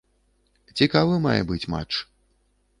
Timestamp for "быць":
1.53-1.61